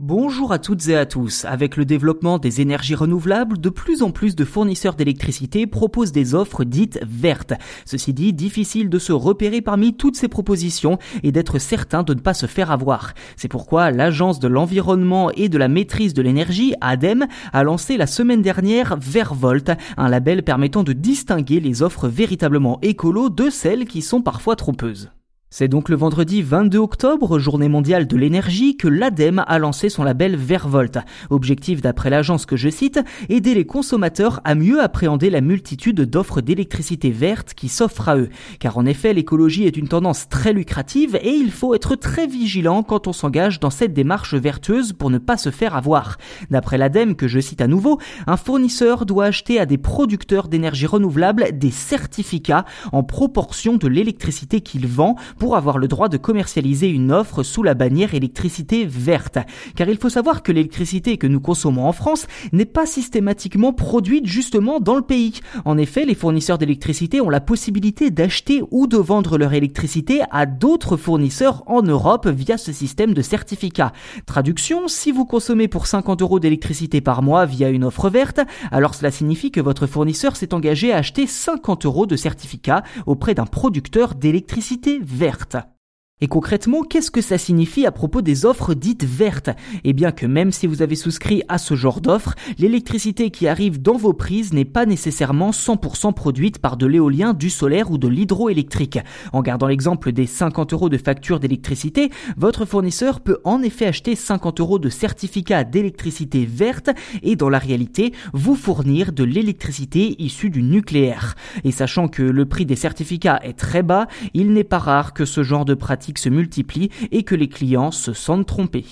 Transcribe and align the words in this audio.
Bonjour 0.00 0.50
à 0.50 0.58
toutes 0.58 0.88
et 0.88 0.96
à 0.96 1.06
tous. 1.06 1.44
Avec 1.44 1.76
le 1.76 1.84
développement 1.84 2.38
des 2.40 2.60
énergies 2.60 2.96
renouvelables, 2.96 3.60
de 3.60 3.68
plus 3.68 4.02
en 4.02 4.10
plus 4.10 4.34
de 4.34 4.44
fournisseurs 4.44 4.96
d'électricité 4.96 5.68
proposent 5.68 6.10
des 6.10 6.34
offres 6.34 6.64
dites 6.64 6.98
vertes. 7.06 7.52
Ceci 7.84 8.12
dit, 8.12 8.32
difficile 8.32 8.90
de 8.90 8.98
se 8.98 9.12
repérer 9.12 9.60
parmi 9.60 9.96
toutes 9.96 10.16
ces 10.16 10.26
propositions 10.26 10.98
et 11.22 11.30
d'être 11.30 11.60
certain 11.60 12.02
de 12.02 12.12
ne 12.12 12.18
pas 12.18 12.34
se 12.34 12.46
faire 12.46 12.72
avoir. 12.72 13.14
C'est 13.36 13.46
pourquoi 13.46 13.92
l'Agence 13.92 14.40
de 14.40 14.48
l'environnement 14.48 15.30
et 15.30 15.48
de 15.48 15.58
la 15.58 15.68
maîtrise 15.68 16.12
de 16.12 16.22
l'énergie, 16.22 16.74
ADEME, 16.80 17.28
a 17.52 17.62
lancé 17.62 17.96
la 17.96 18.08
semaine 18.08 18.42
dernière 18.42 18.96
Vervolt, 18.96 19.70
un 19.96 20.08
label 20.08 20.42
permettant 20.42 20.82
de 20.82 20.92
distinguer 20.92 21.60
les 21.60 21.82
offres 21.82 22.08
véritablement 22.08 22.80
écolo 22.82 23.30
de 23.30 23.48
celles 23.48 23.84
qui 23.84 24.02
sont 24.02 24.22
parfois 24.22 24.56
trompeuses. 24.56 25.12
C'est 25.56 25.68
donc 25.68 25.88
le 25.88 25.94
vendredi 25.94 26.42
22 26.42 26.78
octobre, 26.78 27.38
journée 27.38 27.68
mondiale 27.68 28.08
de 28.08 28.16
l'énergie, 28.16 28.76
que 28.76 28.88
l'ADEME 28.88 29.44
a 29.46 29.60
lancé 29.60 29.88
son 29.88 30.02
label 30.02 30.34
Vervolt. 30.34 30.98
Objectif 31.30 31.80
d'après 31.80 32.10
l'agence 32.10 32.44
que 32.44 32.56
je 32.56 32.68
cite, 32.68 32.98
aider 33.28 33.54
les 33.54 33.64
consommateurs 33.64 34.40
à 34.42 34.56
mieux 34.56 34.82
appréhender 34.82 35.30
la 35.30 35.40
multitude 35.40 36.00
d'offres 36.00 36.40
d'électricité 36.40 37.12
verte 37.12 37.54
qui 37.54 37.68
s'offrent 37.68 38.08
à 38.08 38.16
eux. 38.16 38.30
Car 38.58 38.78
en 38.78 38.84
effet, 38.84 39.12
l'écologie 39.12 39.62
est 39.62 39.76
une 39.76 39.86
tendance 39.86 40.28
très 40.28 40.52
lucrative 40.52 41.16
et 41.22 41.30
il 41.30 41.52
faut 41.52 41.72
être 41.76 41.94
très 41.94 42.26
vigilant 42.26 42.82
quand 42.82 43.06
on 43.06 43.12
s'engage 43.12 43.60
dans 43.60 43.70
cette 43.70 43.94
démarche 43.94 44.34
vertueuse 44.34 44.92
pour 44.92 45.08
ne 45.08 45.18
pas 45.18 45.36
se 45.36 45.50
faire 45.50 45.76
avoir. 45.76 46.18
D'après 46.50 46.78
l'ADEME 46.78 47.14
que 47.14 47.28
je 47.28 47.38
cite 47.38 47.60
à 47.60 47.68
nouveau, 47.68 48.00
un 48.26 48.36
fournisseur 48.36 49.06
doit 49.06 49.26
acheter 49.26 49.60
à 49.60 49.66
des 49.66 49.78
producteurs 49.78 50.48
d'énergie 50.48 50.86
renouvelable 50.86 51.56
des 51.56 51.70
certificats 51.70 52.64
en 52.90 53.04
proportion 53.04 53.76
de 53.76 53.86
l'électricité 53.86 54.60
qu'il 54.60 54.88
vend 54.88 55.14
avoir 55.52 55.76
le 55.76 55.88
droit 55.88 56.08
de 56.08 56.16
commercialiser 56.16 56.88
une 56.88 57.12
offre 57.12 57.42
sous 57.42 57.62
la 57.62 57.74
bannière 57.74 58.14
électricité 58.14 58.86
verte. 58.86 59.38
Car 59.76 59.88
il 59.88 59.98
faut 59.98 60.08
savoir 60.08 60.42
que 60.42 60.52
l'électricité 60.52 61.18
que 61.18 61.26
nous 61.26 61.40
consommons 61.40 61.86
en 61.86 61.92
France 61.92 62.26
n'est 62.52 62.64
pas 62.64 62.86
systématiquement 62.86 63.74
produite 63.74 64.26
justement 64.26 64.80
dans 64.80 64.94
le 64.94 65.02
pays. 65.02 65.40
En 65.66 65.76
effet, 65.76 66.06
les 66.06 66.14
fournisseurs 66.14 66.56
d'électricité 66.56 67.20
ont 67.20 67.28
la 67.28 67.40
possibilité 67.40 68.10
d'acheter 68.10 68.62
ou 68.70 68.86
de 68.86 68.96
vendre 68.96 69.36
leur 69.36 69.52
électricité 69.52 70.22
à 70.30 70.46
d'autres 70.46 70.96
fournisseurs 70.96 71.62
en 71.66 71.82
Europe 71.82 72.26
via 72.28 72.56
ce 72.56 72.72
système 72.72 73.12
de 73.12 73.22
certificat. 73.22 73.92
Traduction, 74.24 74.88
si 74.88 75.12
vous 75.12 75.26
consommez 75.26 75.68
pour 75.68 75.86
50 75.86 76.22
euros 76.22 76.40
d'électricité 76.40 77.00
par 77.00 77.22
mois 77.22 77.44
via 77.44 77.68
une 77.68 77.84
offre 77.84 78.08
verte, 78.08 78.40
alors 78.70 78.94
cela 78.94 79.10
signifie 79.10 79.50
que 79.50 79.60
votre 79.60 79.86
fournisseur 79.86 80.36
s'est 80.36 80.54
engagé 80.54 80.92
à 80.92 80.98
acheter 80.98 81.26
50 81.26 81.84
euros 81.86 82.06
de 82.06 82.16
certificat 82.16 82.82
auprès 83.06 83.34
d'un 83.34 83.46
producteur 83.46 84.14
d'électricité 84.14 85.00
verte. 85.02 85.33
certes 85.34 85.73
Et 86.20 86.28
concrètement, 86.28 86.84
qu'est-ce 86.84 87.10
que 87.10 87.20
ça 87.20 87.38
signifie 87.38 87.86
à 87.86 87.90
propos 87.90 88.22
des 88.22 88.46
offres 88.46 88.74
dites 88.74 89.02
vertes? 89.02 89.50
Eh 89.82 89.92
bien 89.92 90.12
que 90.12 90.26
même 90.26 90.52
si 90.52 90.68
vous 90.68 90.80
avez 90.80 90.94
souscrit 90.94 91.42
à 91.48 91.58
ce 91.58 91.74
genre 91.74 92.00
d'offres, 92.00 92.36
l'électricité 92.56 93.32
qui 93.32 93.48
arrive 93.48 93.82
dans 93.82 93.96
vos 93.96 94.12
prises 94.12 94.52
n'est 94.52 94.64
pas 94.64 94.86
nécessairement 94.86 95.50
100% 95.50 96.14
produite 96.14 96.60
par 96.60 96.76
de 96.76 96.86
l'éolien, 96.86 97.34
du 97.34 97.50
solaire 97.50 97.90
ou 97.90 97.98
de 97.98 98.06
l'hydroélectrique. 98.06 99.00
En 99.32 99.42
gardant 99.42 99.66
l'exemple 99.66 100.12
des 100.12 100.26
50 100.26 100.72
euros 100.72 100.88
de 100.88 100.98
facture 100.98 101.40
d'électricité, 101.40 102.10
votre 102.36 102.64
fournisseur 102.64 103.20
peut 103.20 103.40
en 103.42 103.60
effet 103.60 103.86
acheter 103.86 104.14
50 104.14 104.60
euros 104.60 104.78
de 104.78 104.90
certificat 104.90 105.64
d'électricité 105.64 106.46
verte 106.46 106.90
et 107.24 107.34
dans 107.34 107.48
la 107.48 107.58
réalité 107.58 108.14
vous 108.32 108.54
fournir 108.54 109.12
de 109.12 109.24
l'électricité 109.24 110.14
issue 110.22 110.50
du 110.50 110.62
nucléaire. 110.62 111.34
Et 111.64 111.72
sachant 111.72 112.06
que 112.06 112.22
le 112.22 112.46
prix 112.46 112.66
des 112.66 112.76
certificats 112.76 113.40
est 113.42 113.58
très 113.58 113.82
bas, 113.82 114.06
il 114.32 114.52
n'est 114.52 114.62
pas 114.62 114.78
rare 114.78 115.12
que 115.12 115.24
ce 115.24 115.42
genre 115.42 115.64
de 115.64 115.74
pratique 115.74 116.03
se 116.18 116.28
multiplient 116.28 116.90
et 117.10 117.22
que 117.22 117.34
les 117.34 117.48
clients 117.48 117.90
se 117.90 118.12
sentent 118.12 118.46
trompés. 118.46 118.84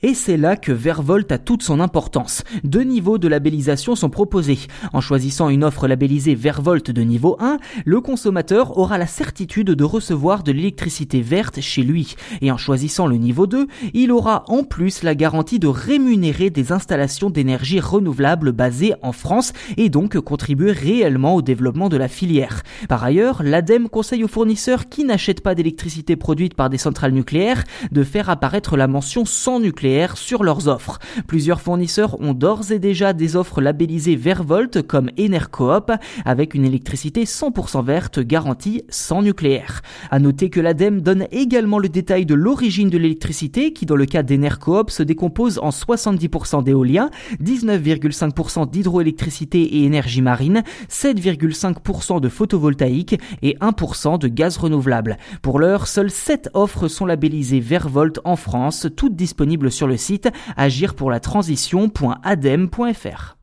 Et 0.00 0.14
c'est 0.14 0.36
là 0.36 0.54
que 0.54 0.70
Vervolt 0.70 1.32
a 1.32 1.38
toute 1.38 1.64
son 1.64 1.80
importance. 1.80 2.44
Deux 2.62 2.84
niveaux 2.84 3.18
de 3.18 3.26
labellisation 3.26 3.96
sont 3.96 4.10
proposés. 4.10 4.60
En 4.92 5.00
choisissant 5.00 5.48
une 5.48 5.64
offre 5.64 5.88
labellisée 5.88 6.36
Vervolt 6.36 6.92
de 6.92 7.02
niveau 7.02 7.36
1, 7.40 7.58
le 7.84 8.00
consommateur 8.00 8.78
aura 8.78 8.96
la 8.96 9.08
certitude 9.08 9.72
de 9.72 9.82
recevoir 9.82 10.44
de 10.44 10.52
l'électricité 10.52 11.20
verte 11.20 11.60
chez 11.60 11.82
lui. 11.82 12.14
Et 12.42 12.52
en 12.52 12.56
choisissant 12.56 13.08
le 13.08 13.16
niveau 13.16 13.48
2, 13.48 13.66
il 13.92 14.12
aura 14.12 14.44
en 14.46 14.62
plus 14.62 15.02
la 15.02 15.16
garantie 15.16 15.58
de 15.58 15.66
rémunérer 15.66 16.50
des 16.50 16.70
installations 16.70 17.28
d'énergie 17.28 17.80
renouvelable 17.80 18.52
basées 18.52 18.94
en 19.02 19.10
France 19.10 19.52
et 19.76 19.88
donc 19.88 20.16
contribuer 20.20 20.70
réellement 20.70 21.34
au 21.34 21.42
développement 21.42 21.88
de 21.88 21.96
la 21.96 22.06
filière. 22.06 22.62
Par 22.88 23.02
ailleurs, 23.02 23.42
l'ADEME 23.42 23.88
conseille 23.88 24.22
aux 24.22 24.28
fournisseurs 24.28 24.88
qui 24.88 25.02
n'achètent 25.02 25.42
pas 25.42 25.56
d'électricité 25.56 26.14
produite 26.14 26.54
par 26.54 26.70
des 26.70 26.78
centrales 26.78 27.10
nucléaires 27.10 27.64
de 27.90 28.04
faire 28.04 28.30
apparaître 28.30 28.76
la 28.76 28.86
mention 28.86 29.24
sans 29.24 29.58
nucléaire 29.58 29.87
sur 30.14 30.44
leurs 30.44 30.68
offres. 30.68 30.98
Plusieurs 31.26 31.60
fournisseurs 31.60 32.20
ont 32.20 32.34
d'ores 32.34 32.72
et 32.72 32.78
déjà 32.78 33.12
des 33.14 33.36
offres 33.36 33.62
labellisées 33.62 34.16
Vervolt 34.16 34.82
comme 34.82 35.10
Enercoop 35.18 35.92
avec 36.26 36.54
une 36.54 36.66
électricité 36.66 37.24
100% 37.24 37.84
verte 37.84 38.20
garantie 38.20 38.82
sans 38.90 39.22
nucléaire. 39.22 39.80
À 40.10 40.18
noter 40.18 40.50
que 40.50 40.60
l'ADEME 40.60 41.00
donne 41.00 41.26
également 41.30 41.78
le 41.78 41.88
détail 41.88 42.26
de 42.26 42.34
l'origine 42.34 42.90
de 42.90 42.98
l'électricité 42.98 43.72
qui 43.72 43.86
dans 43.86 43.96
le 43.96 44.04
cas 44.04 44.22
d'Enercoop 44.22 44.90
se 44.90 45.02
décompose 45.02 45.58
en 45.58 45.70
70% 45.70 46.62
d'éolien, 46.62 47.10
19,5% 47.42 48.70
d'hydroélectricité 48.70 49.62
et 49.62 49.84
énergie 49.84 50.22
marine, 50.22 50.62
7,5% 50.90 52.20
de 52.20 52.28
photovoltaïque 52.28 53.18
et 53.40 53.56
1% 53.60 54.18
de 54.18 54.28
gaz 54.28 54.58
renouvelable. 54.58 55.16
Pour 55.40 55.58
l'heure, 55.58 55.86
seules 55.86 56.10
7 56.10 56.50
offres 56.52 56.88
sont 56.88 57.06
labellisées 57.06 57.60
Vervolt 57.60 58.20
en 58.24 58.36
France, 58.36 58.86
toutes 58.94 59.16
disponibles 59.16 59.70
sur 59.78 59.86
le 59.86 59.96
site 59.96 60.28
agirpourlatransition.adem.fr. 60.56 63.37